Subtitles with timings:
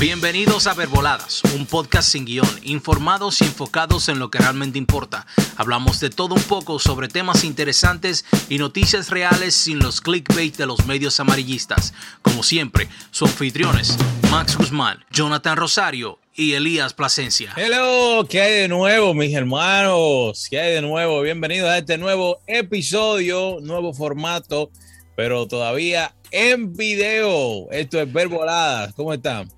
[0.00, 5.26] Bienvenidos a Verboladas, un podcast sin guion, informados y enfocados en lo que realmente importa.
[5.56, 10.66] Hablamos de todo un poco sobre temas interesantes y noticias reales sin los clickbait de
[10.66, 11.94] los medios amarillistas.
[12.22, 13.98] Como siempre, sus anfitriones,
[14.30, 17.52] Max Guzmán, Jonathan Rosario y Elías Plasencia.
[17.56, 20.46] Hello, ¿qué hay de nuevo, mis hermanos?
[20.48, 21.22] ¿Qué hay de nuevo?
[21.22, 24.70] Bienvenidos a este nuevo episodio, nuevo formato,
[25.16, 27.68] pero todavía en video.
[27.72, 28.94] Esto es Verboladas.
[28.94, 29.57] ¿Cómo están?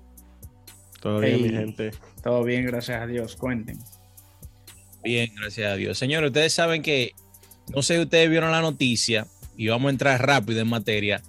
[1.01, 1.91] Todo bien, mi gente.
[2.23, 3.35] Todo bien, gracias a Dios.
[3.35, 3.79] Cuenten.
[5.03, 5.97] Bien, gracias a Dios.
[5.97, 7.13] Señores, ustedes saben que,
[7.75, 9.25] no sé si ustedes vieron la noticia,
[9.57, 11.23] y vamos a entrar rápido en materia,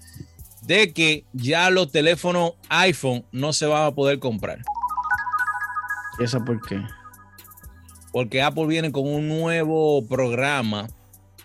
[0.61, 4.59] de que ya los teléfonos iPhone no se van a poder comprar.
[6.19, 6.81] ¿Y eso por qué?
[8.13, 10.89] Porque Apple viene con un nuevo programa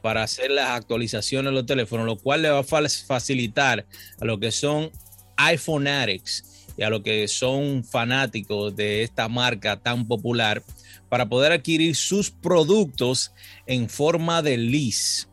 [0.02, 3.86] para hacer las actualizaciones de los teléfonos, lo cual le va a facilitar
[4.20, 4.92] a lo que son
[5.38, 10.62] iPhone Addicts y a los que son fanáticos de esta marca tan popular
[11.10, 13.34] para poder adquirir sus productos
[13.66, 15.28] en forma de lease.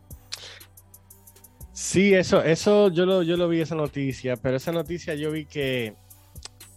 [1.73, 5.45] Sí, eso, eso yo lo, yo lo vi esa noticia, pero esa noticia yo vi
[5.45, 5.95] que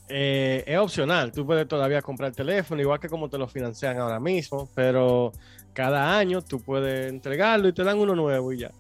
[0.09, 1.31] eh, es opcional.
[1.31, 5.31] Tú puedes todavía comprar el teléfono, igual que como te lo financian ahora mismo, pero
[5.73, 8.71] cada año tú puedes entregarlo y te dan uno nuevo y ya.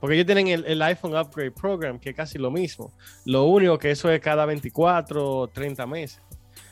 [0.00, 2.92] Porque ellos tienen el, iPhone Upgrade Program, que es casi lo mismo.
[3.26, 6.22] Lo único que eso es cada 24 o 30 meses.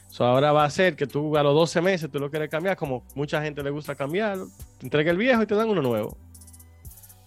[0.08, 2.76] So ahora va a ser que tú a los 12 meses tú lo quieres cambiar,
[2.76, 4.38] como mucha gente le gusta cambiar,
[4.78, 6.16] te entrega el viejo y te dan uno nuevo.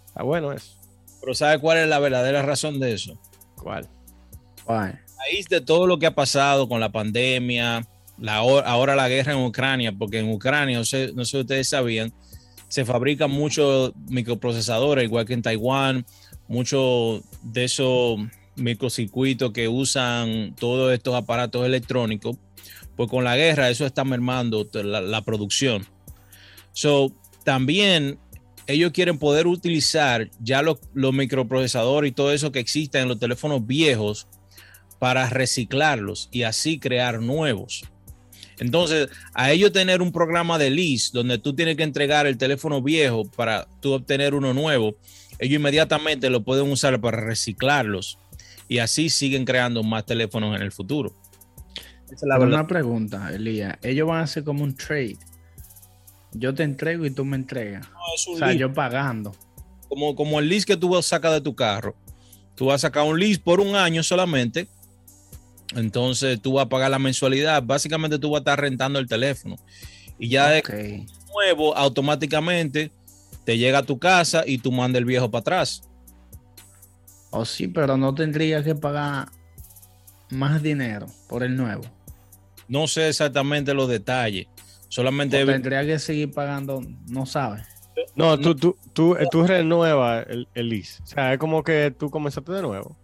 [0.08, 0.75] Está bueno eso.
[1.21, 3.19] Pero ¿sabe cuál es la verdadera razón de eso?
[3.55, 3.88] ¿Cuál?
[4.65, 4.99] ¿Cuál?
[5.19, 9.33] A raíz de todo lo que ha pasado con la pandemia, la, ahora la guerra
[9.33, 12.11] en Ucrania, porque en Ucrania, no sé, no sé si ustedes sabían,
[12.72, 16.05] se fabrican muchos microprocesadores, igual que en Taiwán,
[16.47, 18.17] muchos de esos
[18.55, 22.38] microcircuitos que usan todos estos aparatos electrónicos,
[22.95, 25.86] pues con la guerra eso está mermando la, producción.
[26.71, 27.11] So,
[27.43, 28.17] también
[28.67, 33.20] ellos quieren poder utilizar ya los, los, microprocesadores y todo eso que existe en los
[33.20, 34.30] teléfonos viejos
[34.98, 37.83] para reciclarlos y así crear nuevos.
[38.61, 42.80] Entonces, a ellos tener un programa de lease donde tú tienes que entregar el teléfono
[42.80, 44.94] viejo para tú obtener uno nuevo,
[45.39, 48.20] ellos inmediatamente lo pueden usar para reciclarlos
[48.67, 51.11] y así siguen creando más teléfonos en el futuro.
[52.05, 53.80] Esa es la Una pregunta, Elías.
[53.82, 55.17] Ellos van a hacer como un trade.
[56.33, 57.88] Yo te entrego y tú me entregas.
[58.27, 59.36] o sea, yo pagando.
[59.89, 61.95] Como, como el lease que tú sacas de tu carro.
[62.54, 64.67] Tú vas a sacar un lease por un año solamente
[65.76, 67.64] entonces tú vas a pagar la mensualidad.
[67.64, 69.58] Básicamente tú vas a estar rentando el teléfono.
[70.20, 72.92] Y ya de nuevo, automáticamente
[73.45, 75.83] te llega a tu casa y tú mandas el viejo para atrás.
[77.32, 79.30] Oh, sí, pero no tendrías que pagar
[80.30, 81.83] más dinero por el nuevo.
[82.67, 84.48] No sé exactamente los detalles.
[84.89, 85.45] Solamente.
[85.45, 87.65] tendría que seguir pagando, no sabes.
[88.15, 91.02] No, tú, tú, tú, tú renuevas el, el lease.
[91.03, 92.98] O sea, es como que tú comenzaste de nuevo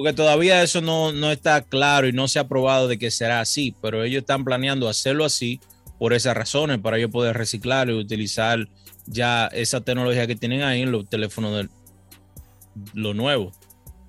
[0.00, 3.76] porque todavía eso no, está claro y no se ha probado de que será así,
[3.82, 5.60] pero ellos están planeando hacerlo así
[5.98, 8.66] por esas razones, para ellos poder reciclar y utilizar
[9.04, 11.68] ya esa tecnología que tienen ahí en los teléfonos de
[12.94, 13.52] lo nuevo.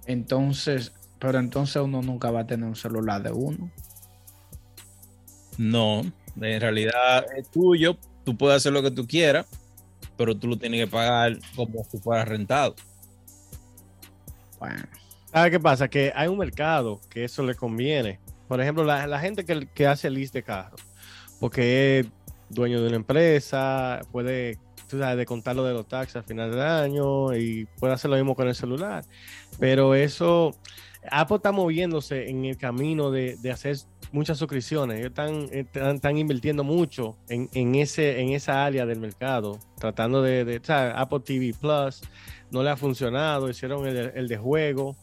[0.05, 3.69] Entonces, pero entonces uno nunca va a tener un celular de uno.
[5.57, 6.09] No,
[6.39, 9.45] en realidad es tuyo, tú puedes hacer lo que tú quieras,
[10.15, 12.75] pero tú lo tienes que pagar como si fuera rentado.
[14.57, 15.00] Bueno.
[15.31, 15.87] ¿Sabes qué pasa?
[15.87, 18.19] Que hay un mercado que eso le conviene.
[18.47, 20.75] Por ejemplo, la, gente que, que hace list de carro,
[21.39, 22.07] porque es
[22.49, 24.57] dueño de una empresa, puede
[24.91, 28.17] tú sabes, de contarlo de los taxis al final del año y puede hacer lo
[28.17, 29.05] mismo con el celular.
[29.57, 30.53] Pero eso,
[31.09, 33.77] Apple está moviéndose en el camino de, hacer
[34.11, 34.99] muchas suscripciones.
[34.99, 40.61] Ellos están, están, invirtiendo mucho en, ese, en esa área del mercado, tratando de, de
[40.67, 42.01] Apple TV Plus
[42.51, 44.97] no le ha funcionado, hicieron el, el de juego.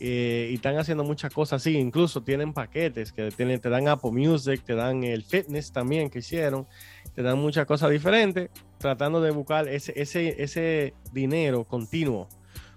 [0.00, 4.10] Eh, y están haciendo muchas cosas así, incluso tienen paquetes que tienen, te dan Apple
[4.10, 6.66] Music, te dan el fitness también que hicieron,
[7.14, 12.28] te dan muchas cosas diferentes, tratando de buscar ese, ese, ese dinero continuo.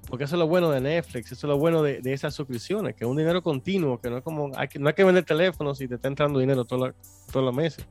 [0.07, 3.03] Porque eso es lo bueno de Netflix, eso es lo bueno de, esas suscripciones, que
[3.03, 5.79] es un dinero continuo, que no es como, hay que, no hay que vender teléfonos
[5.79, 6.93] si te está entrando dinero todos
[7.33, 7.85] los meses.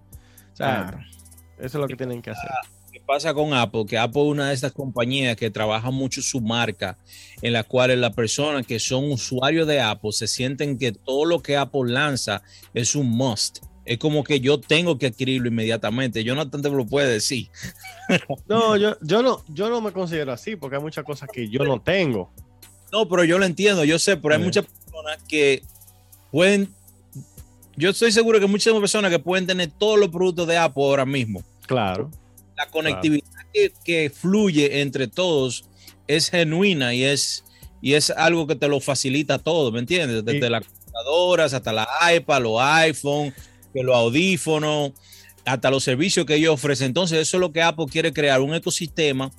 [0.52, 1.05] O sea,
[1.58, 2.50] eso es lo que tienen que hacer
[3.06, 3.87] pasa con Apple?
[3.87, 6.99] Que Apple es una de estas compañías que trabaja mucho su marca,
[7.41, 11.41] en la cual las personas que son usuarios de Apple se sienten que todo lo
[11.41, 12.43] que Apple lanza
[12.75, 13.58] es un must.
[13.85, 16.25] Es como que yo tengo que adquirirlo inmediatamente.
[16.25, 17.49] Yo no tanto lo puede decir.
[18.49, 21.64] No, yo, yo no, yo no me considero así porque hay muchas cosas que yo
[21.64, 22.31] no tengo.
[22.93, 25.62] No, pero yo lo entiendo, yo sé, pero hay muchas personas que
[26.31, 26.73] pueden
[27.76, 31.05] yo estoy seguro que muchas personas que pueden tener todos los productos de Apple ahora
[31.05, 31.43] mismo.
[31.67, 32.11] Claro.
[32.56, 33.25] La conectividad
[33.85, 35.64] Que, fluye entre todos
[36.06, 37.44] es genuina y es,
[37.81, 40.25] y es algo que te lo facilita todo, ¿me entiendes?
[40.25, 43.35] Desde las computadoras hasta la iPad, los iPhone,
[43.73, 44.93] que los audífonos,
[45.44, 46.88] hasta los servicios que ellos ofrecen.
[46.88, 49.31] Entonces, eso es lo que Apple quiere crear, un ecosistema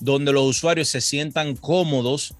[0.00, 2.34] donde los usuarios se sientan cómodos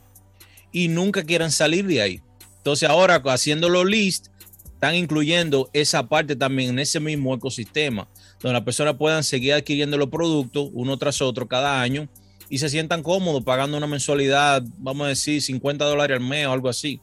[0.72, 2.22] y nunca quieran salir de ahí.
[2.58, 4.28] Entonces, ahora haciendo los list,
[4.64, 8.08] están incluyendo esa parte también en ese mismo ecosistema,
[8.44, 12.08] donde las personas puedan seguir adquiriendo los productos uno tras otro cada año
[12.50, 16.52] y se sientan cómodos pagando una mensualidad, vamos a decir, 50 dólares al mes o
[16.52, 17.00] algo así.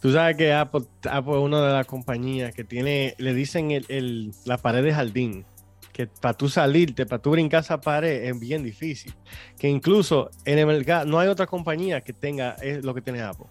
[0.00, 4.58] Tú sabes que Apple, es una de las compañías que tiene, le dicen el, la
[4.58, 5.44] pared de jardín,
[5.92, 9.14] que para tú salirte, para tú brincar esa pared es bien difícil.
[9.56, 13.46] Que incluso en el mercado no hay otra compañía que tenga lo que tiene Apple.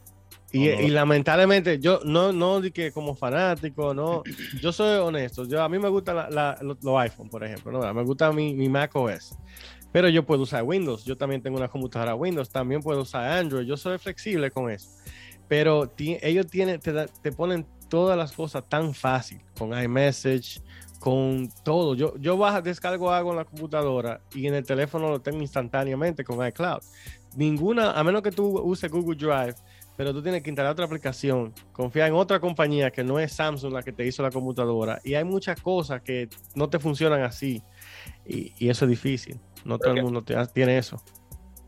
[0.52, 4.24] Y, lamentablemente, yo no, no que como fanático, no,
[4.62, 5.46] yo soy honesto.
[5.46, 7.94] Yo, a mí me gustan los, iPhone, por ejemplo, ¿no?
[7.94, 9.38] me gusta mi, mi Mac OS.
[9.92, 11.06] Pero yo puedo usar Windows.
[11.06, 12.50] Yo también tengo una computadora Windows.
[12.50, 13.66] También puedo usar Android.
[13.66, 14.90] Yo soy flexible con eso.
[15.48, 20.62] Pero ellos tienen, te, te, ponen todas las cosas tan fácil con iMessage,
[21.00, 21.96] con todo.
[21.96, 26.26] Yo, yo bajo, descargo algo en la computadora y en el teléfono lo tengo instantáneamente
[26.26, 26.82] con iCloud.
[27.38, 29.56] Ninguna, a menos que tú uses Google Drive,
[29.98, 33.74] pero tú tienes que instalar otra aplicación, confiar en otra compañía que no es Samsung
[33.74, 35.00] la que te hizo la computadora.
[35.04, 37.62] Y hay muchas cosas que no te funcionan así.
[38.26, 39.40] Y, eso es difícil.
[39.64, 41.02] No todo el mundo tiene eso.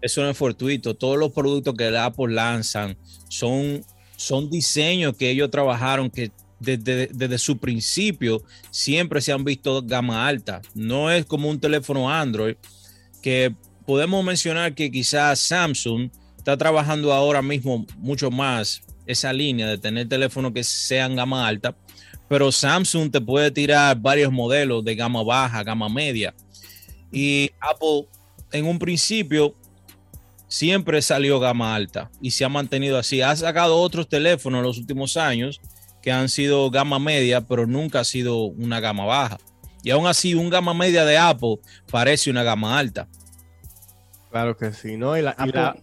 [0.02, 0.96] Eso no es fortuito.
[0.96, 2.98] Todos los productos que Apple lanzan
[3.30, 3.82] son,
[4.16, 10.28] son diseños que ellos trabajaron que desde, desde, su principio siempre se han visto gama
[10.28, 10.62] alta.
[10.76, 12.56] No es como un teléfono Android
[13.22, 16.10] que podemos mencionar que quizás Samsung
[16.48, 21.76] está trabajando ahora mismo mucho más esa línea de tener teléfonos que sean gama alta,
[22.30, 26.34] pero Samsung te puede tirar varios modelos de gama baja, gama media.
[27.12, 28.08] Y Apple
[28.54, 29.56] en un principio
[30.48, 33.22] siempre salió gama alta y se ha mantenido así.
[33.22, 35.60] Ha sacado otros teléfonos en los últimos años
[36.02, 39.38] que han sido gama media, pero nunca ha sido una gama baja.
[39.84, 41.58] Y aún así, un gama media de Apple
[41.92, 43.10] parece una gama alta.
[44.32, 45.18] Claro que sí, ¿no?
[45.18, 45.76] Y la, la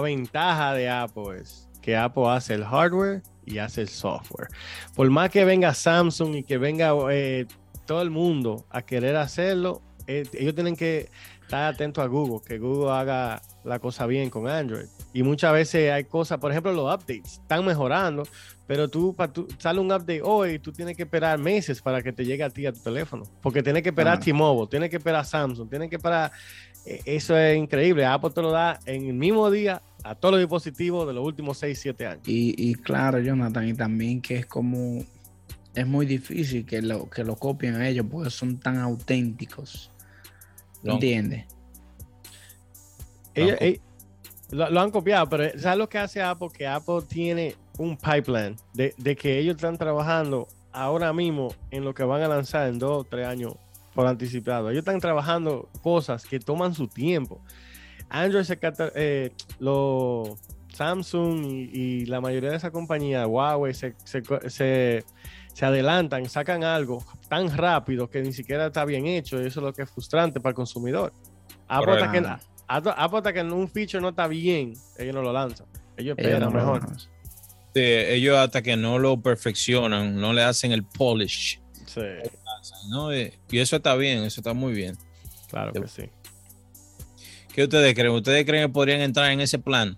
[0.00, 4.48] ventaja de Apple es que Apple hace el hardware y hace el software.
[4.94, 7.46] Por más que venga Samsung y que venga eh,
[7.86, 11.08] todo el mundo a querer hacerlo, eh, ellos tienen que
[11.42, 14.86] estar atentos a Google, que Google haga la cosa bien con Android.
[15.12, 18.26] Y muchas veces hay cosas, por ejemplo, los updates están mejorando,
[18.66, 22.02] pero tú, para tú sale un update hoy y tú tienes que esperar meses para
[22.02, 24.96] que te llegue a ti a tu teléfono, porque tienes que esperar T-Mobile, tienes que
[24.96, 26.32] esperar Samsung, tienes que esperar
[26.84, 28.04] e, eso es increíble.
[28.06, 31.58] Apple te lo da en el mismo día a todos los dispositivos de los últimos
[31.58, 32.22] 6, 7 años.
[32.26, 35.04] Y, claro, Jonathan, y también que es como,
[35.74, 39.90] es muy difícil que lo, que lo copien a ellos porque son tan auténticos.
[44.50, 46.48] ¿Lo han copiado, pero ¿sabes lo que hace Apple?
[46.52, 51.94] Que Apple tiene un pipeline de, de que ellos están trabajando ahora mismo en lo
[51.94, 53.54] que van a lanzar en dos o tres años
[53.94, 54.70] por anticipado.
[54.70, 57.40] Ellos están trabajando cosas que toman su tiempo.
[58.08, 58.58] Android se
[58.94, 60.36] eh, lo,
[60.72, 65.04] Samsung y, la mayoría de esas compañías, Huawei, se, se,
[65.60, 69.42] adelantan, sacan algo tan rápido que ni siquiera está bien hecho.
[69.42, 71.12] Y eso es lo que es frustrante para el consumidor.
[71.66, 72.24] Aporta que,
[72.68, 75.66] aporta que un feature no está bien, ellos no lo lanzan.
[75.96, 76.86] Ellos esperan mejor.
[77.74, 81.60] ellos hasta que no lo perfeccionan, no le hacen el polish.
[81.86, 82.00] Sí.
[82.00, 84.96] Eh, y eso está bien, eso está muy bien.
[85.48, 86.10] Claro que sí.
[87.52, 88.12] ¿Qué ustedes creen?
[88.12, 89.96] ¿Ustedes creen que podrían entrar en ese plan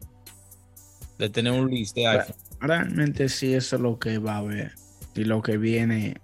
[1.19, 2.37] de tener un list de iPhone?
[2.61, 4.73] Realmente sí, eso es lo que va a haber.
[5.15, 6.17] Y lo que viene,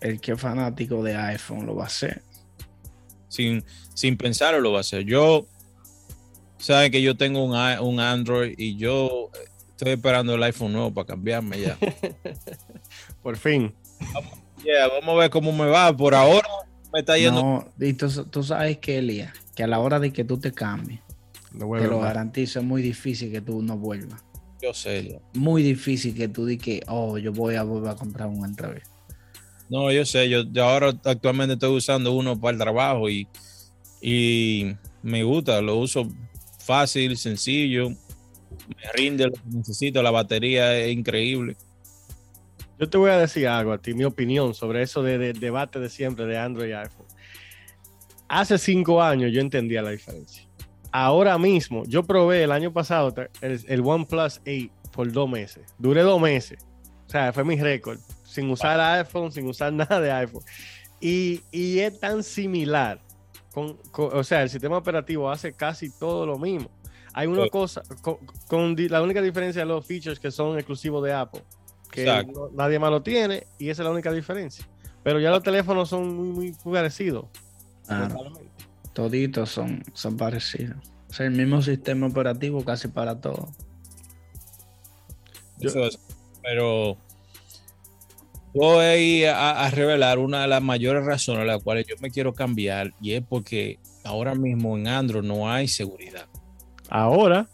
[0.00, 2.22] el que es fanático de iPhone lo va a hacer.
[3.28, 5.04] Sin, sin pensarlo lo va a hacer.
[5.04, 5.46] Yo,
[6.58, 9.30] saben que yo tengo un, un Android y yo
[9.70, 11.78] estoy esperando el iPhone nuevo para cambiarme ya.
[13.22, 13.74] Por fin
[14.90, 15.96] vamos a ver cómo me va.
[15.96, 16.48] Por ahora
[16.92, 17.42] me está yendo.
[17.42, 21.00] No, y tú, sabes que, Elia, que a la hora de que tú te cambies,
[21.52, 24.22] te lo garantizo, es muy difícil que tú no vuelvas.
[24.60, 25.20] Yo sé.
[25.34, 28.82] Muy difícil que tú digas que, oh, yo voy a volver a comprar un Android.
[29.70, 33.28] No, yo sé, yo, ahora actualmente estoy usando uno para el trabajo y,
[34.00, 36.08] y me gusta, lo uso
[36.68, 41.56] fácil, sencillo, me rinde lo que necesito, la batería es increíble.
[42.78, 45.88] Yo te voy a decir algo a ti, mi opinión sobre eso de, debate de
[45.88, 47.06] siempre de Android y iPhone.
[48.28, 50.46] Hace cinco años yo entendía la diferencia.
[50.92, 55.74] Ahora mismo, yo probé el año pasado el, OnePlus 8 por dos meses.
[55.78, 56.58] Duré dos meses.
[57.06, 57.98] O sea, fue mi récord.
[58.24, 60.42] sin usar iPhone, sin usar nada de iPhone.
[61.00, 63.00] Y, y es tan similar.
[63.52, 66.70] Con, o sea, el sistema operativo hace casi todo lo mismo.
[67.14, 71.42] Hay una cosa, con, la única diferencia de los features que son exclusivos de Apple,
[71.90, 72.04] que
[72.54, 74.68] nadie más lo tiene, y esa es la única diferencia.
[75.02, 77.26] Pero ya los teléfonos son muy, muy parecidos.
[78.92, 80.76] toditos son, son parecidos.
[81.08, 83.48] O sea, el mismo sistema operativo casi para todo.
[86.42, 86.98] pero
[88.54, 92.32] voy a, a, revelar una de las mayores razones a las cuales yo me quiero
[92.34, 96.26] cambiar y es porque ahora mismo en Android no hay seguridad.
[96.88, 97.48] Ahora.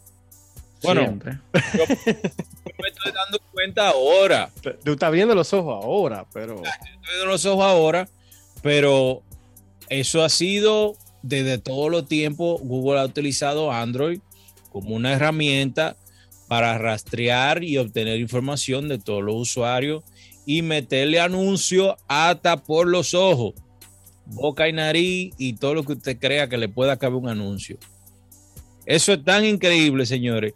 [0.81, 4.51] Bueno, yo, me estoy dando cuenta ahora.
[4.83, 6.55] Tú estás viendo los ojos ahora, pero.
[6.55, 8.07] Estoy viendo los ojos ahora,
[8.61, 9.23] pero
[9.89, 12.61] eso ha sido desde todo los tiempos.
[12.61, 14.19] Google ha utilizado Android
[14.71, 15.95] como una herramienta
[16.47, 20.03] para rastrear y obtener información de todos los usuarios
[20.45, 23.53] y meterle anuncio hasta por los ojos,
[24.25, 27.77] boca y nariz y todo lo que usted crea que le pueda caber un anuncio.
[28.85, 30.53] Eso es tan increíble, señores,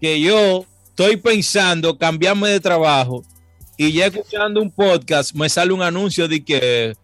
[0.00, 3.24] que yo estoy pensando cambiarme de trabajo
[3.76, 6.94] y ya escuchando un podcast me sale un anuncio de que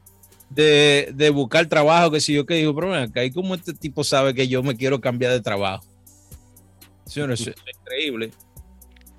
[0.50, 4.34] de, buscar trabajo, que si yo que digo, pero acá, ¿y cómo este tipo sabe
[4.34, 5.84] que yo me quiero cambiar de trabajo?
[7.06, 8.30] Señores, eso es increíble.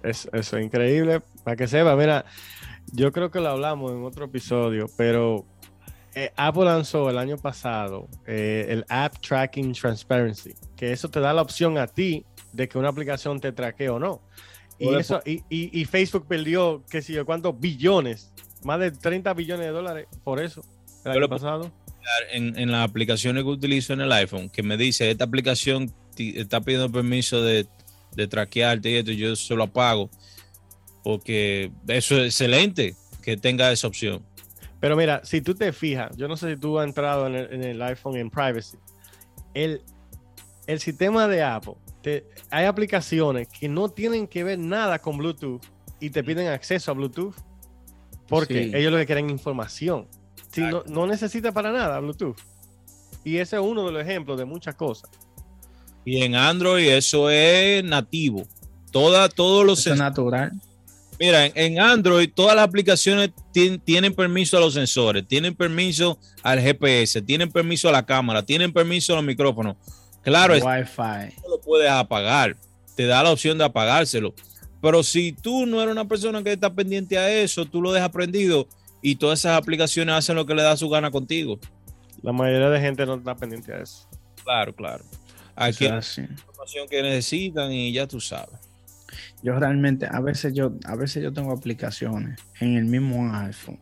[0.03, 1.21] eso es increíble.
[1.43, 2.25] Para que sepa, mira,
[2.91, 5.45] yo creo que lo hablamos en otro episodio, pero
[6.13, 11.33] eh, Apple lanzó el año pasado eh, el App Tracking Transparency, que eso te da
[11.33, 14.21] la opción a ti de que una aplicación te traquee o no.
[14.77, 18.33] Y, eso, y, Facebook perdió, qué sé yo, cuántos billones,
[18.63, 20.63] más de 30 billones de dólares por eso
[21.05, 21.71] el año pasado.
[22.31, 26.61] En, en, las aplicaciones que utilizo en el iPhone, que me dice, esta aplicación está
[26.61, 27.67] pidiendo permiso de,
[28.15, 30.09] de traquearte y esto, yo se lo apago,
[31.03, 34.23] porque eso es excelente que tenga esa opción.
[34.79, 37.81] Pero mira, si tú te fijas, yo no sé si tú has entrado en el,
[37.83, 38.77] iPhone en privacy.
[39.53, 39.81] El,
[40.65, 41.75] el sistema de Apple,
[42.49, 45.61] hay aplicaciones que no tienen que ver nada con Bluetooth
[45.99, 47.35] y te piden acceso a Bluetooth
[48.27, 50.07] porque ellos lo que quieren información.
[50.51, 52.37] Si no, no necesita para nada Bluetooth.
[53.23, 55.11] Y ese es uno de los ejemplos de muchas cosas.
[56.05, 58.47] Y en Android eso es nativo.
[58.91, 59.85] Toda, todos los...
[59.85, 60.51] es natural
[61.21, 63.29] Mira, en Android todas las aplicaciones
[63.85, 68.73] tienen permiso a los sensores, tienen permiso al GPS, tienen permiso a la cámara, tienen
[68.73, 69.77] permiso a los micrófonos.
[70.23, 71.35] Claro, Wi-Fi.
[71.43, 72.57] No lo puedes apagar,
[72.95, 74.33] te da la opción de apagárselo.
[74.81, 78.09] Pero si tú no eres una persona que está pendiente a eso, tú lo dejas
[78.09, 78.67] prendido
[79.03, 81.59] y todas esas aplicaciones hacen lo que le da su gana contigo.
[82.23, 84.09] La mayoría de gente no está pendiente a eso.
[84.43, 85.03] Claro, claro.
[85.55, 88.59] Aquí la información que necesitan y ya tú sabes.
[89.43, 93.79] Yo realmente, a veces yo, a veces yo tengo aplicaciones en el mismo iPhone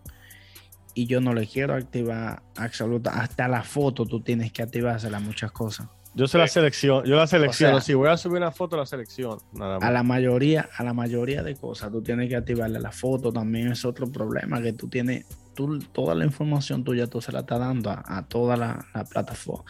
[0.94, 3.22] y yo no le quiero activar absoluta.
[3.22, 5.88] Hasta la foto tú tienes que activársela muchas cosas.
[6.16, 7.80] Yo se la selección, yo la selecciono.
[7.82, 9.38] si voy a subir una foto, la selección.
[9.54, 13.32] Nada A la mayoría, a la mayoría de cosas, tú tienes que activarle la foto.
[13.32, 15.26] También es otro problema que tú tienes,
[15.56, 19.06] tú, toda la información tuya tú se la estás dando a, a toda la, la
[19.06, 19.66] plataforma,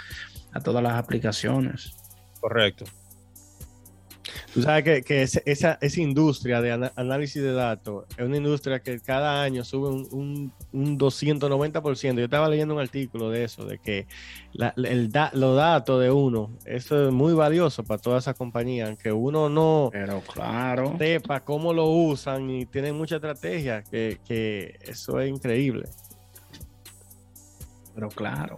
[0.54, 1.96] a todas las aplicaciones.
[2.40, 2.86] Correcto.
[4.54, 9.00] Tú sabes que, que esa, esa, industria de análisis de datos es una industria que
[9.00, 12.16] cada año sube un, un, 290%.
[12.18, 14.08] Yo estaba leyendo un artículo de eso, de que
[14.78, 19.50] el los datos de uno, eso es muy valioso para todas esas compañías, que uno
[19.50, 20.96] no Pero claro.
[20.98, 25.88] sepa cómo lo usan y tienen mucha estrategia, que, que eso es increíble.
[27.94, 28.58] Pero claro.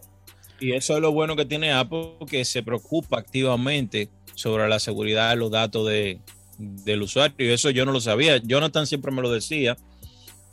[0.61, 4.09] Y eso es lo bueno que tiene Apple, que se preocupa activamente
[4.41, 6.19] sobre la seguridad de los datos de,
[6.57, 7.35] del usuario.
[7.39, 8.37] Y eso yo no lo sabía.
[8.37, 9.77] Jonathan siempre me lo decía.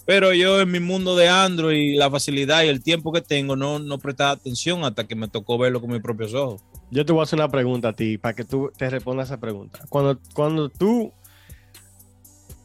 [0.07, 3.79] Pero yo en mi mundo de Android, la facilidad y el tiempo que tengo, no,
[3.79, 6.63] no prestaba atención hasta que me tocó verlo con mis propios ojos.
[6.91, 9.39] Yo te voy a hacer una pregunta a ti para que tú te respondas esa
[9.39, 9.81] pregunta.
[9.91, 11.13] Cuando, cuando tú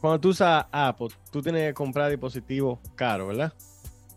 [0.03, 3.53] cuando tú usas Apple, tú tienes que comprar dispositivos caros, ¿verdad?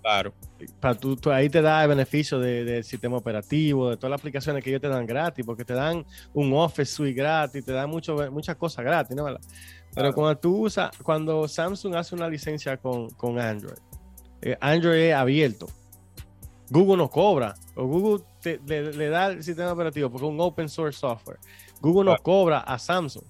[0.07, 0.33] Claro.
[0.79, 4.71] Para tú, ahí te da el beneficio del sistema operativo, de todas las aplicaciones que
[4.71, 8.55] ellos te dan gratis, porque te dan un Office Suite gratis, te dan mucho, muchas
[8.55, 9.27] cosas gratis, ¿no?
[9.93, 13.79] Pero cuando tú usas, cuando Samsung hace una licencia con, Android,
[14.43, 15.67] eh, Android es abierto.
[16.71, 18.25] Google no cobra, o Google
[18.65, 21.41] le, da el sistema operativo porque es un open source software.
[21.81, 23.25] Google no cobra a Samsung.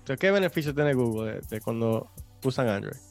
[0.00, 2.10] Entonces, ¿qué beneficio tiene Google de cuando
[2.44, 3.05] usan Android?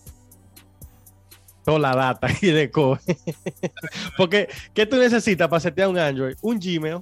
[1.66, 2.72] Toda la data y de
[4.18, 6.36] Porque, ¿qué tú necesitas para setear un Android?
[6.42, 7.02] Un Gmail.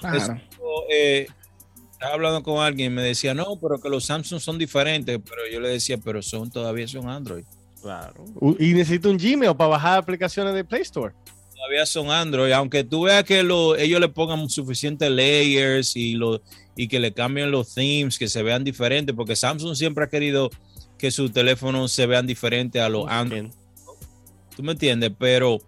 [0.00, 0.40] Claro.
[0.90, 1.26] Eh,
[1.92, 5.42] estaba hablando con alguien y me decía, no, pero que los Samsung son diferentes, pero
[5.52, 7.44] yo le decía, pero son todavía son Android.
[7.82, 8.24] Claro.
[8.58, 11.14] Y necesito un Gmail para bajar aplicaciones de Play Store.
[11.54, 16.40] Todavía son Android, aunque tú veas que lo, ellos le pongan suficientes layers y, lo,
[16.74, 20.48] y que le cambien los themes, que se vean diferentes, porque Samsung siempre ha querido
[21.00, 23.46] que sus teléfonos se vean diferentes a los Android.
[24.54, 25.12] ¿Tú me entiendes?
[25.18, 25.58] Pero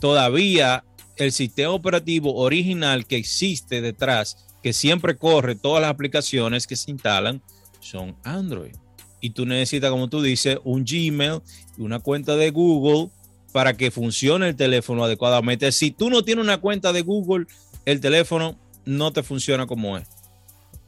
[0.00, 0.84] todavía
[1.16, 6.90] el sistema operativo original que existe detrás, que siempre corre todas las aplicaciones que se
[6.90, 7.42] instalan,
[7.80, 8.74] son Android.
[9.20, 11.42] Y tú necesitas, como tú dices, un Gmail
[11.76, 13.10] y una cuenta de Google
[13.52, 15.70] para que funcione el teléfono adecuadamente.
[15.70, 17.46] Si tú no tienes una cuenta de Google,
[17.84, 20.08] el teléfono no te funciona como es.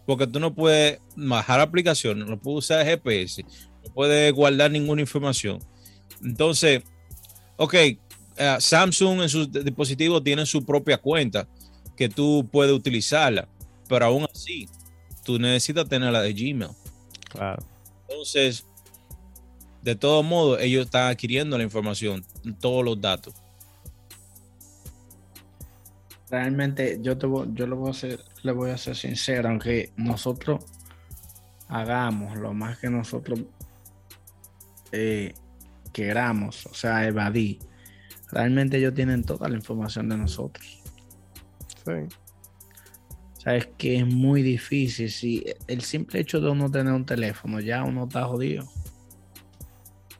[0.07, 3.45] Porque tú no puedes bajar aplicaciones, no puedes usar GPS,
[3.85, 5.59] no puedes guardar ninguna información.
[6.23, 6.83] Entonces,
[7.57, 11.47] ok, eh, Samsung en sus dispositivos tiene su propia cuenta
[11.97, 13.49] que tú puedes utilizarla,
[13.89, 14.69] pero aún así,
[15.25, 16.71] tú necesitas tener la de Gmail.
[17.31, 17.63] Claro.
[18.09, 18.67] Entonces,
[19.83, 22.25] de todo modo, ellos están adquiriendo la información,
[22.61, 23.35] todos los datos.
[26.31, 30.65] Realmente, yo, te yo le, voy a ser, le voy a ser sincero, aunque nosotros
[31.69, 33.41] hagamos lo más que nosotros
[34.95, 35.35] eh,
[35.93, 37.59] queramos, o sea, evadir,
[38.31, 40.83] realmente ellos tienen toda la información de nosotros.
[41.85, 41.93] Sí.
[43.37, 45.11] O sea, es que es muy difícil.
[45.11, 48.67] Si el simple hecho de uno tener un teléfono, ya uno está jodido.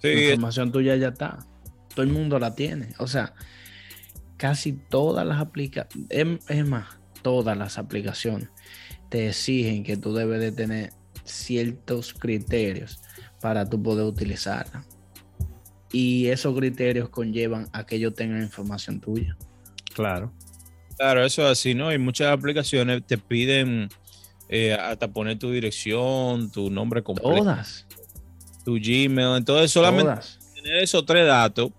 [0.03, 1.39] La información tuya ya está.
[1.95, 2.89] Todo el mundo la tiene.
[2.99, 3.35] O sea,
[4.37, 8.51] casi todas las aplicaciones, es más, todas las aplicaciones
[9.09, 10.93] te exigen que tú debes de tener
[11.25, 13.01] ciertos criterios
[13.45, 14.83] para tú poder utilizarla
[15.93, 19.37] y esos criterios conllevan a que ellos tengan información tuya.
[19.95, 20.33] Claro.
[20.97, 21.93] Claro, eso es así, ¿no?
[21.93, 23.91] Y muchas aplicaciones te piden
[24.49, 27.37] eh, hasta poner tu dirección, tu nombre completo.
[27.37, 27.87] Todas.
[28.65, 29.37] Tu Gmail.
[29.37, 31.71] Entonces, solamente tener esos tres datos,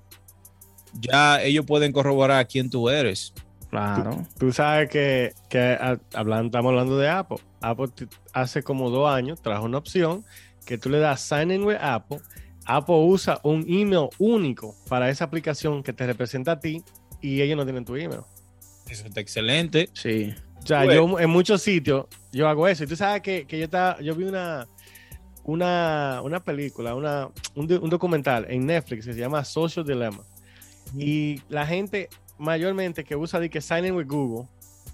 [0.94, 3.34] ya ellos pueden corroborar quién tú eres.
[3.72, 4.24] Claro.
[4.38, 7.40] Tú, sabes que, que estamos hablando de Apple.
[7.60, 7.88] Apple
[8.34, 10.24] hace como dos años trajo una opción
[10.66, 12.20] que tú le das sign in with Apple
[12.66, 16.84] Apple usa un email único para esa aplicación que te representa a ti
[17.22, 18.22] y ellos no tienen tu email.
[18.90, 19.90] Eso está excelente.
[19.94, 20.34] Sí.
[20.62, 22.84] O sea, yo en muchos sitios yo hago eso.
[22.84, 24.68] Y tú sabes que, yo, estaba, yo vi una,
[25.44, 30.24] una, una película, una, un, documental en Netflix que se llama Social Dilemma.
[30.98, 34.48] Y la gente mayormente que usa de que sign in with Google,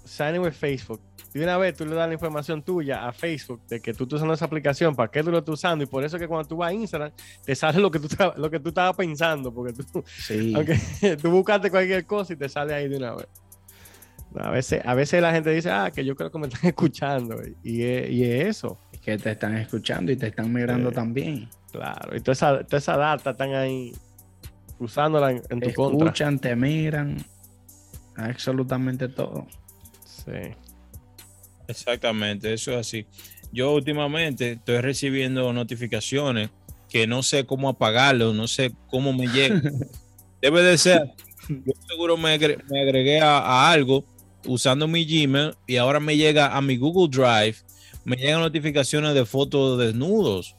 [0.04, 1.00] sign in with Facebook,
[1.38, 4.16] de una vez tú le das la información tuya a Facebook de que tú estás
[4.16, 6.56] usando esa aplicación, para qué tú lo estás usando, y por eso que cuando tú
[6.56, 7.12] vas a Instagram,
[7.44, 10.52] te sale lo que tú, lo que tú estabas pensando, porque tú, sí.
[10.56, 10.78] aunque
[11.20, 13.28] tú buscaste cualquier cosa y te sale ahí de una vez.
[14.34, 17.36] A veces, a veces la gente dice, ah, que yo creo que me están escuchando,
[17.62, 18.78] y es, y es eso.
[18.92, 21.48] Es que te están escuchando y te están mirando también.
[21.70, 23.92] Claro, y toda esa, toda esa data están ahí
[24.78, 26.06] usándola en, tu te contra.
[26.06, 27.16] Escuchan, te miran,
[28.16, 29.46] absolutamente todo.
[30.04, 30.54] Sí.
[31.68, 33.06] Exactamente, eso es así.
[33.52, 36.50] Yo últimamente estoy recibiendo notificaciones
[36.88, 39.60] que no sé cómo apagarlo, no sé cómo me llega.
[40.42, 41.02] Debe de ser,
[41.48, 44.04] yo seguro me, agregué, a, algo
[44.46, 47.56] usando mi Gmail y ahora me llega a mi Google Drive,
[48.04, 50.56] me llegan notificaciones de fotos de desnudos,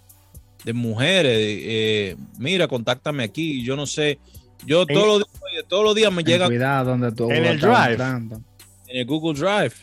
[0.63, 1.37] de mujeres.
[1.39, 4.19] Eh, mira, contáctame aquí, yo no sé.
[4.65, 6.45] Yo todos los, días, todos los días me llega.
[6.45, 7.97] Cuidado donde tú en el Drive.
[8.01, 8.43] En
[8.87, 9.73] el Google Drive.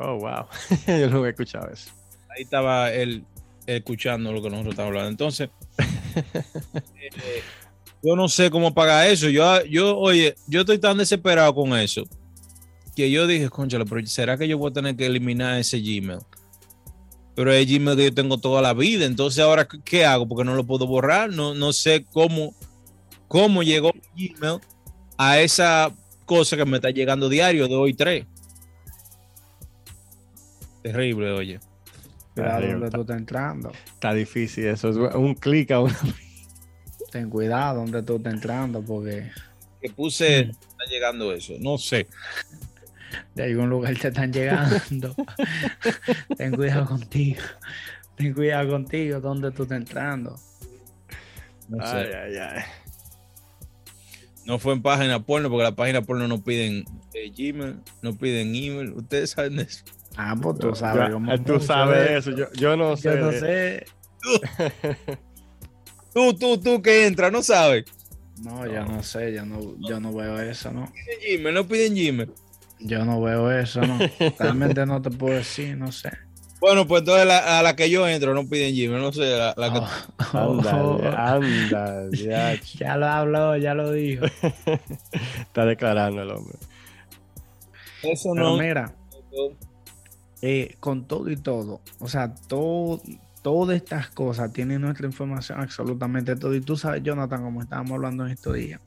[0.00, 0.46] Oh, wow.
[0.86, 1.90] Yo no he escuchado eso.
[2.28, 3.24] Ahí estaba él
[3.66, 5.10] escuchando lo que nosotros estamos hablando.
[5.10, 7.42] Entonces, eh,
[8.02, 9.28] yo no sé cómo pagar eso.
[9.28, 12.04] Yo, yo, oye, yo estoy tan desesperado con eso
[12.96, 16.20] que yo dije, conchale, pero ¿será que yo voy a tener que eliminar ese Gmail?
[17.34, 19.04] Pero es Gmail que yo tengo toda la vida.
[19.04, 20.26] Entonces, ahora, ¿qué hago?
[20.26, 21.30] Porque no lo puedo borrar.
[21.30, 22.54] No, no sé cómo,
[23.28, 24.60] cómo llegó Gmail
[25.18, 28.26] a esa cosa que me está llegando diario de hoy tres.
[30.82, 31.60] Terrible, oye.
[32.34, 33.72] Cuidado donde tú estás entrando.
[33.86, 35.96] Está difícil eso, es un clic a una.
[37.10, 39.30] Ten cuidado donde tú estás entrando porque.
[39.80, 42.06] Que puse, está llegando eso, no sé.
[43.34, 45.14] De algún lugar te están llegando.
[46.36, 47.42] Ten cuidado contigo.
[48.16, 50.38] Ten cuidado contigo donde tú estás entrando.
[51.68, 51.96] No sé.
[51.96, 52.62] Ay, ay, ay.
[54.44, 58.54] No fue en página porno porque la página porno no piden eh, Gmail, no piden
[58.54, 58.92] email.
[58.92, 59.84] Ustedes saben de eso.
[60.16, 61.44] Ah, pues tú sabes.
[61.44, 62.30] tú sabes eso.
[62.54, 63.08] Yo, no sé.
[63.08, 63.86] Yo no sé.
[66.12, 67.84] Tú, tú, tú que entra, no sabes.
[68.42, 70.90] No, yo no sé, yo no, yo no veo eso, ¿no?
[70.92, 72.32] Piden Gmail, no piden Gmail.
[72.80, 73.98] Yo no veo eso, ¿no?
[74.38, 76.10] Realmente no te puedo decir, no sé.
[76.58, 80.36] Bueno, pues entonces a la que yo entro no piden Gmail, no sé, la, que...
[80.36, 82.58] Anda, anda, ya.
[82.78, 84.24] ya lo habló, ya lo dijo.
[85.40, 86.58] Está declarando el hombre.
[88.02, 88.56] Eso Pero no.
[88.56, 88.94] mira,
[90.42, 93.02] eh, con todo y todo, o sea, todo,
[93.42, 96.54] todas estas cosas tienen nuestra información, absolutamente todo.
[96.54, 98.80] Y tú sabes, Jonathan, como estábamos hablando en estos días,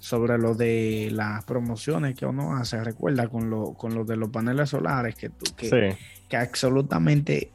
[0.00, 4.28] sobre lo de las promociones que uno hace, recuerda con lo, con lo de los
[4.30, 7.50] paneles solares, que, tú, que, Sí, que absolutamente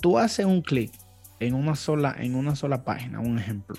[0.00, 0.92] tú haces un clic
[1.40, 3.76] en una sola, en una sola página, un ejemplo,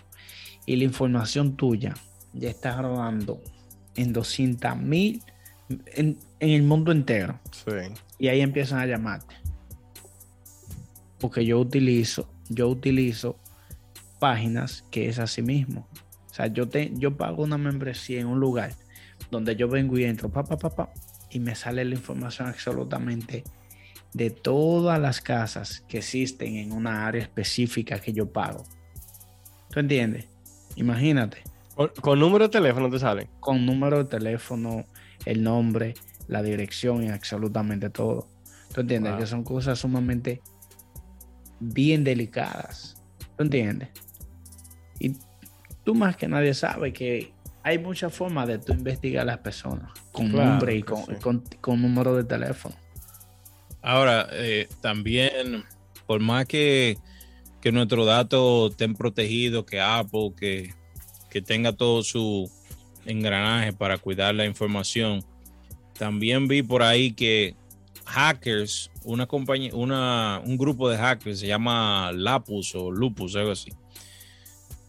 [0.66, 1.94] y la información tuya
[2.34, 3.42] ya está rodando
[3.96, 5.22] en 200 mil
[5.96, 7.40] en, en el mundo entero.
[7.52, 7.72] sí.
[8.18, 9.36] Y ahí empiezan a llamarte.
[11.20, 13.38] Porque yo utilizo, yo utilizo
[14.20, 15.88] páginas que es así mismo.
[16.30, 18.74] O sea, yo, te, yo pago una membresía en un lugar
[19.32, 20.90] donde yo vengo y entro, pa, pa, pa, pa,
[21.30, 23.44] y me sale la información absolutamente
[24.14, 28.66] de todas las casas que existen en una área específica que yo pago.
[29.70, 30.28] ¿Tú entiendes?
[30.76, 31.44] Imagínate,
[31.76, 33.28] Con, con número de teléfono te salen.
[33.40, 34.86] con número de teléfono,
[35.32, 35.94] el nombre,
[36.28, 38.28] la dirección y absolutamente todo.
[38.74, 39.12] ¿Tú entiendes?
[39.14, 39.20] Wow.
[39.22, 40.42] Que son cosas sumamente
[41.60, 42.96] bien delicadas.
[43.38, 43.90] ¿Tú entiendes?
[45.00, 45.16] Y
[45.84, 49.92] tú más que nadie sabes que hay muchas formas de tú investigar a las personas
[50.12, 51.16] con Claro nombre y con, sí.
[51.22, 52.76] con- con número de teléfono.
[53.82, 55.64] Ahora, eh, también,
[56.06, 56.98] por más que,
[57.62, 60.74] que nuestros datos estén protegidos, que Apple, que,
[61.30, 62.50] que tenga todo su
[63.10, 65.24] engranaje para cuidar la información,
[65.98, 67.56] también vi por ahí que
[68.06, 73.72] hackers, una compañía, una, un grupo de hackers se llama Lapus o Lupus, algo así,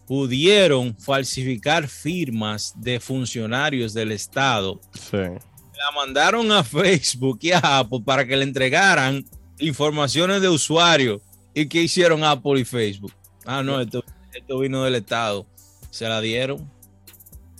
[0.07, 5.17] pudieron falsificar firmas de funcionarios del Estado Sí.
[5.17, 9.23] la mandaron a Facebook y a Apple para que le entregaran
[9.59, 11.21] informaciones de usuarios.
[11.53, 13.13] ¿Y qué hicieron Apple y Facebook?
[13.45, 14.03] Ah, no, esto,
[14.33, 15.45] esto vino del Estado.
[15.89, 16.69] Se la dieron.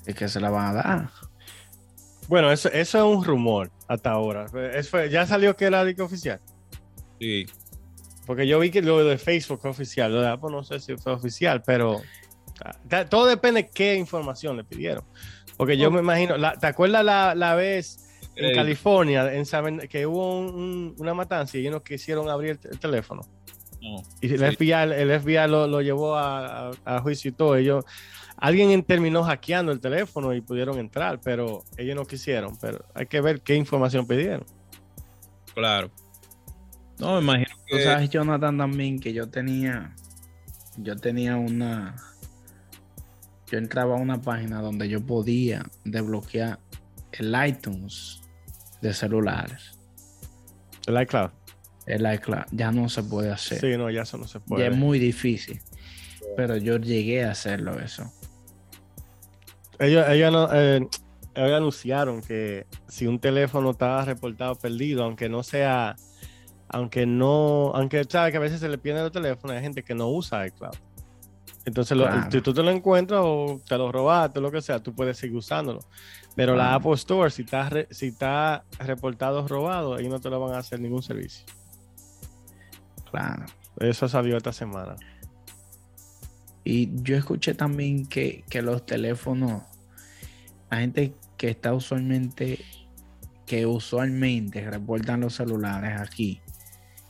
[0.06, 1.10] Es que se la van a dar.
[2.28, 4.46] Bueno, eso, eso es un rumor hasta ahora.
[4.74, 6.40] Eso fue- ya salió que era disco oficial.
[7.20, 7.46] Sí.
[8.26, 10.14] Porque yo vi que lo de Facebook fue oficial.
[10.14, 12.02] Lo de Apple no sé si fue oficial, pero
[12.88, 15.04] ta- todo depende de qué información le pidieron.
[15.58, 19.80] Porque yo me imagino, la- ¿te acuerdas la, la vez en Eh, California en San
[19.80, 23.22] que hubo un- un- una matanza y ellos no quisieron abrir el, el teléfono?
[23.82, 24.04] no.
[24.22, 24.46] Y el Sí.
[24.56, 27.56] FBI, el FBI lo, lo llevó a, a- a juicio y todo.
[27.56, 27.84] Ellos,
[28.41, 32.58] alguien en- terminó hackeando el teléfono y pudieron entrar, pero ellos no quisieron.
[32.60, 34.43] Pero hay que ver qué información pidieron.
[35.54, 35.89] Claro.
[36.99, 39.95] No, me imagino Tú que sabes, Jonathan, también que yo tenía,
[40.77, 41.95] yo tenía una,
[43.49, 46.60] yo entraba a una página donde yo podía desbloquear
[47.13, 48.21] el iTunes
[48.82, 49.80] de celulares.
[50.88, 51.30] El iCloud.
[51.88, 53.60] El iCloud ya no se puede hacer.
[53.60, 54.67] Sí, no, ya eso no se ya puede.
[54.67, 55.60] es muy difícil.
[56.38, 58.12] Pero yo llegué a hacerlo eso.
[59.82, 60.88] Ellos, ellos, no- eh,
[61.36, 65.96] ellos anunciaron que si un teléfono estaba reportado perdido, aunque no sea,
[66.70, 69.94] aunque no, aunque sabes que a veces se le pierde el teléfono, hay gente que
[69.96, 70.76] no usa iCloud.
[71.65, 74.94] Entonces, lo- si tú te lo encuentras o te lo robaste, lo que sea, tú
[74.96, 75.80] puedes seguir usándolo.
[76.36, 76.76] Pero la.
[76.76, 80.60] Apple Store, si está, re- si está reportado robado, ellos no te lo van a
[80.60, 81.46] hacer ningún servicio.
[83.10, 83.46] Claro.
[83.80, 84.96] Eso salió esta semana.
[86.63, 89.63] Y yo escuché también que, que los teléfonos,
[90.71, 92.60] la gente que está usualmente,
[93.45, 96.41] que usualmente reportan los celulares aquí,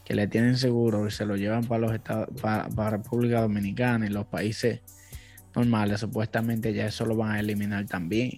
[0.03, 4.07] que le tienen seguro y se lo llevan para los estados, para, para República Dominicana
[4.07, 4.81] y los países
[5.55, 8.31] normales, supuestamente ya eso lo van a eliminar también.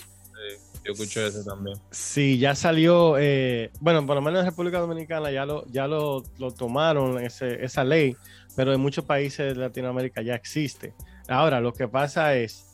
[0.84, 1.78] yo escuché eso también.
[1.92, 6.24] Sí, ya salió, eh, bueno, por lo menos en República Dominicana ya lo, ya lo,
[6.38, 8.18] lo tomaron ese- esa ley,
[8.58, 10.94] pero en muchos países de Latinoamérica ya existe.
[11.30, 12.66] Ahora, lo que pasa es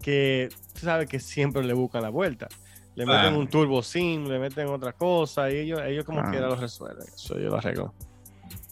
[0.00, 2.48] que tú sabes que siempre le buscan la vuelta.
[2.96, 6.30] Le meten un turbo sim, le meten otra cosa y ellos, ellos como Claro.
[6.32, 7.06] quiera lo resuelven.
[7.14, 7.94] Eso yo lo arreglo.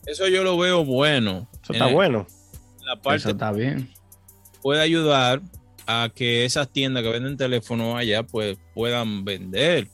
[0.06, 1.48] Eso yo lo veo bueno.
[1.62, 2.26] Eso está En bueno.
[2.84, 3.88] La parte Eso está bien.
[4.60, 5.40] puede ayudar
[5.86, 9.88] a que esas tiendas que venden teléfonos allá pues puedan vender.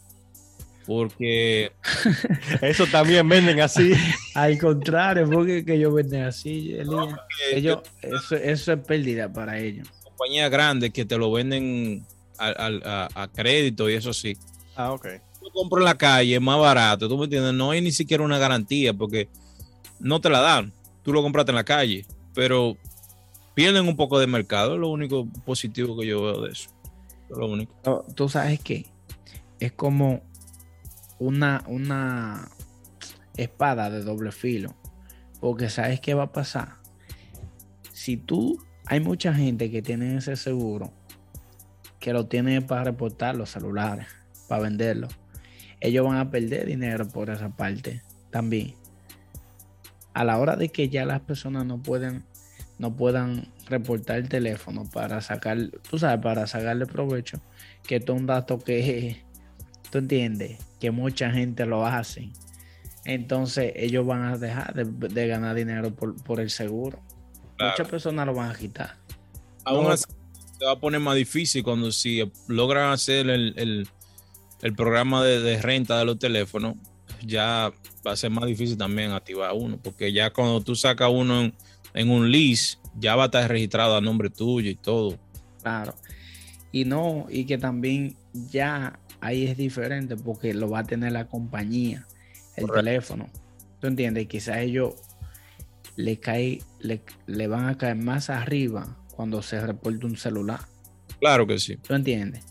[0.86, 1.72] Porque
[2.62, 3.92] Eso también venden así.
[4.34, 6.74] Al contrario, porque que ellos venden así,
[7.52, 9.88] ellos, eso, eso es pérdida para ellos.
[10.18, 12.04] Compañías grandes que te lo venden
[12.38, 14.36] al- al- a, a crédito y eso sí.
[14.76, 15.06] Ah, ok.
[15.42, 18.22] Yo compro en la calle, es más barato, tú me entiendes, no hay ni siquiera
[18.24, 19.28] una garantía porque
[20.00, 20.72] no te la dan.
[21.02, 22.04] Tú lo compraste en la calle,
[22.34, 22.76] pero
[23.54, 26.70] pierden un poco de mercado, es lo único positivo que yo veo de eso.
[27.30, 28.04] Es lo único.
[28.14, 28.86] Tú sabes que
[29.60, 30.22] es como
[31.18, 32.48] una, una
[33.36, 34.74] espada de doble filo.
[35.40, 36.74] Porque sabes qué va a pasar.
[37.92, 40.92] si tú, hay mucha gente que tiene ese seguro
[42.00, 44.06] que lo tiene para reportar los celulares,
[44.48, 45.08] para venderlo.
[45.80, 48.74] Ellos van a perder dinero por esa parte también.
[50.14, 52.24] A la hora de que ya las personas no pueden
[52.78, 55.58] no puedan reportar el teléfono para sacar,
[55.90, 57.40] tú sabes, para sacarle provecho,
[57.86, 59.22] que esto es un dato que,
[59.90, 62.30] tú entiendes, que mucha gente lo hace.
[63.04, 67.00] Entonces ellos van a dejar de, ganar dinero por, el seguro.
[67.60, 68.96] Muchas personas lo van a quitar.
[69.64, 70.04] Aún así,
[70.58, 73.88] se va a poner más difícil cuando si logran hacer el,
[74.76, 76.76] programa de, renta de los teléfonos,
[77.24, 77.72] ya
[78.06, 81.54] va a ser más difícil también activar uno, porque ya cuando tú sacas uno en,
[81.94, 85.18] en un lease, ya va a estar registrado a nombre tuyo y todo.
[85.62, 85.94] Claro.
[86.72, 88.16] Y no, y que también
[88.50, 92.06] ya ahí es diferente porque lo va a tener la compañía,
[92.56, 93.28] el teléfono.
[93.80, 94.26] ¿Tú entiendes?
[94.26, 94.94] Quizás ellos
[95.98, 100.60] le cae, le, van a caer más arriba cuando se reporte un celular.
[101.18, 101.76] Claro que sí.
[101.76, 102.44] ¿Tú entiendes?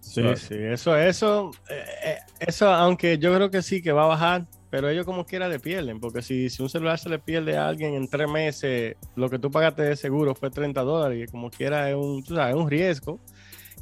[0.00, 4.06] Sí, sí, eso, eso, eh, eh, eso, aunque yo creo que sí que va a
[4.06, 7.58] bajar, pero ellos como quiera le pierden, porque si, si un celular se le pierde
[7.58, 11.30] a alguien en tres meses, lo que tú pagaste de seguro fue 30 dólares, y
[11.30, 13.20] como quiera es un, sabes, un riesgo.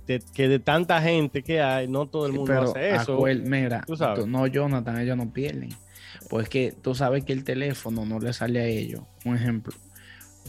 [0.07, 3.19] De, que de tanta gente que hay, no todo el mundo hace eso.
[3.45, 3.85] mira,
[4.27, 5.71] no, Jonathan, ellos no pierden.
[6.29, 9.03] Pues que tú sabes que el teléfono no le sale a ellos.
[9.25, 9.75] Un ejemplo,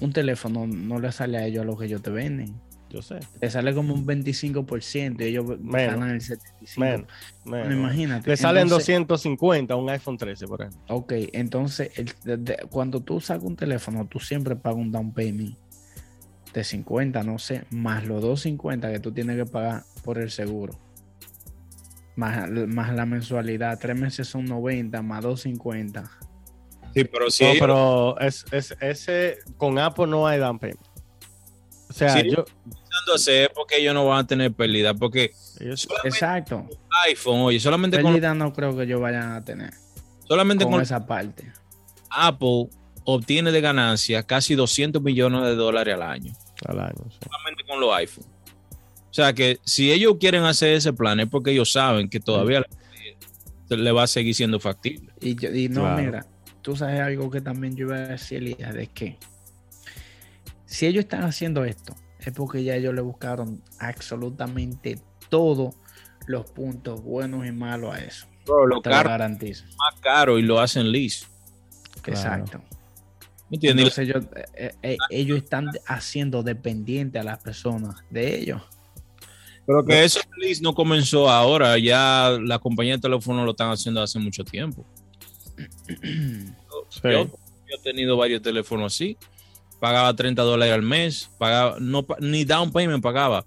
[0.02, 2.56] un teléfono no le sale a ellos a lo que ellos te venden.
[2.90, 3.20] Yo sé.
[3.42, 7.06] Le sale como un 25% y ellos ganan el 75%.
[7.46, 8.30] imagínate.
[8.30, 10.82] Le salen 250 a un iPhone 13, por ejemplo.
[10.88, 11.92] Ok, entonces
[12.70, 15.58] cuando tú sacas un teléfono, tú siempre pagas un down payment
[16.54, 20.80] de 50, no sé, más los 250 que tú tienes que pagar por el seguro.
[22.16, 26.10] Más, más la mensualidad, tres meses son 90, más 250.
[26.94, 27.44] Sí, pero sí.
[27.44, 28.46] No, pero es,
[28.80, 30.80] ese con Apple no hay down payment.
[31.90, 35.32] O sea, yo pensando hacer porque ellos no van a tener pérdida, porque
[36.04, 36.68] exacto.
[37.06, 39.74] iPhone, oye, solamente pérdida no creo que ellos vayan a tener.
[40.28, 41.52] Solamente con, esa parte.
[42.10, 42.70] Apple
[43.04, 46.34] obtiene de ganancia casi 200 millones de dólares al año.
[46.66, 48.26] Al año, Solamente con los iPhone.
[49.16, 52.62] O sea que si ellos quieren hacer ese plan es porque ellos saben que todavía
[53.70, 55.10] le va a seguir siendo factible.
[55.22, 56.26] Y, no, mira,
[56.62, 59.18] tú sabes algo que también yo iba a decir, Elías, de que
[60.66, 65.00] si ellos están haciendo esto, es porque ya ellos le buscaron absolutamente
[65.30, 65.76] todos
[66.28, 68.28] los puntos buenos y malos a eso.
[68.68, 69.64] lo Te garantizo.
[69.78, 71.28] Más caro y lo hacen listo.
[72.06, 72.62] Exacto.
[73.50, 74.26] Entonces ellos,
[74.56, 78.62] eh, eh, ellos están haciendo dependiente a las personas de ellos.
[79.66, 80.20] Pero que eso
[80.62, 84.86] no comenzó ahora, ya la compañía de teléfono lo están haciendo hace mucho tiempo.
[87.04, 87.28] Yo, yo,
[87.68, 89.18] he tenido varios teléfonos así
[89.80, 93.44] pagaba 30 dólares al mes, pagaba, no, ni down payment pagaba.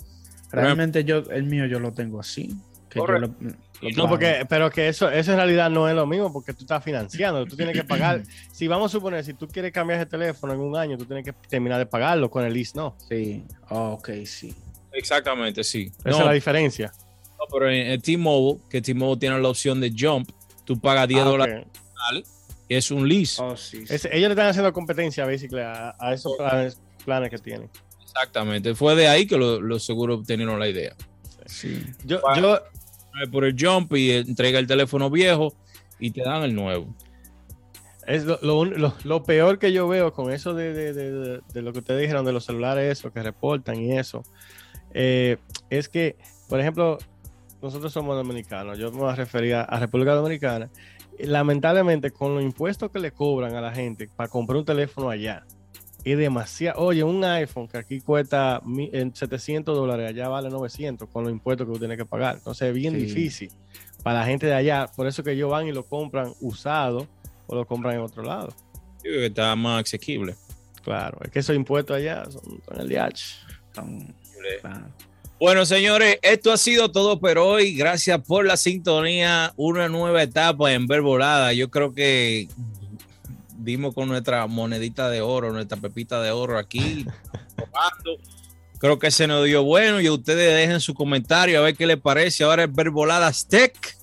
[0.50, 2.54] Realmente yo, el mío yo lo tengo así.
[2.94, 6.82] no, porque, pero que eso, eso en realidad no es lo mismo porque tú estás
[6.82, 8.22] financiando, tú tienes que pagar.
[8.52, 11.24] si vamos a suponer, si tú quieres cambiar ese teléfono en un año, tú tienes
[11.24, 12.94] que terminar de pagarlo con el lease, ¿no?
[13.08, 14.54] Sí, ok, sí.
[14.98, 15.92] Exactamente, sí.
[16.04, 16.92] Esa es la diferencia.
[17.38, 20.30] No, pero en, T-Mobile, que T-Mobile tiene la opción de Jump,
[20.64, 21.66] tú pagas 10 ah, dólares
[22.68, 23.40] es un lease.
[23.42, 26.36] Oh, ellos le están haciendo competencia a, a esos
[27.04, 27.70] planes, que tienen.
[28.02, 28.74] Exactamente.
[28.74, 30.94] Fue de ahí que los seguros obtenieron la idea.
[31.46, 31.82] Sí.
[32.04, 32.60] Yo, yo,
[33.32, 35.54] por el jump y entrega el teléfono viejo
[35.98, 36.94] y te dan el nuevo.
[38.06, 42.44] Es lo, peor que yo veo con eso de, lo que ustedes dijeron de los
[42.44, 44.22] celulares, eso que reportan y eso,
[44.94, 45.36] eh,
[45.70, 46.16] es que,
[46.48, 46.98] por ejemplo,
[47.62, 50.70] nosotros somos dominicanos, yo me voy a referir a República Dominicana,
[51.18, 55.44] lamentablemente con los impuestos que le cobran a la gente para comprar un teléfono allá,
[56.04, 56.80] es demasiado.
[56.80, 58.62] Oye, un iPhone que aquí cuesta
[59.12, 62.36] 700 dólares, allá vale 900 con los impuestos que tú tienes que pagar.
[62.36, 63.50] Entonces es bien difícil
[64.02, 64.88] para la gente de allá.
[64.94, 67.06] Por eso que ellos van y lo compran usado
[67.46, 68.54] o lo compran en otro lado.
[69.02, 70.34] Que está más asequible.
[70.82, 73.46] Claro, es que esos impuestos allá son, el DH.
[75.40, 77.74] Bueno, señores, esto ha sido todo por hoy.
[77.74, 79.52] Gracias por la sintonía.
[79.56, 81.52] Una nueva etapa en Ver Volada.
[81.52, 82.48] Yo creo que
[83.56, 87.06] dimos con nuestra monedita de oro, nuestra pepita de oro aquí.
[88.78, 91.98] creo que se nos dio bueno y ustedes dejen su comentario a ver qué les
[91.98, 92.44] parece.
[92.44, 93.96] Ahora es Ver Voladas Tech.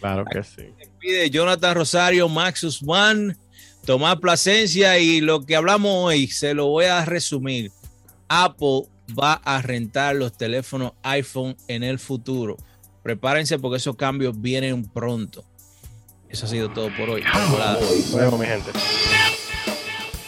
[0.00, 0.68] Claro que sí.
[0.98, 3.36] Pide Jonathan Rosario, Maxus One,
[3.84, 7.70] Tomás Plasencia y lo que hablamos hoy se lo voy a resumir.
[8.28, 8.84] Apple
[9.18, 12.56] va a rentar los teléfonos iPhone en el futuro.
[13.02, 15.44] Prepárense porque esos cambios vienen pronto.
[16.28, 17.22] Eso ha sido todo por hoy.
[18.12, 18.70] Bueno, mi gente.